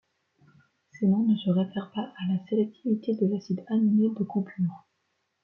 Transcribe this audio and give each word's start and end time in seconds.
Ces 0.93 1.05
noms 1.05 1.27
ne 1.27 1.35
se 1.37 1.51
réfèrent 1.51 1.91
pas 1.93 2.11
à 2.17 2.33
la 2.33 2.43
sélectivité 2.49 3.13
de 3.13 3.27
l'acide 3.27 3.63
aminé 3.69 4.09
de 4.09 4.23
coupure. 4.23 4.87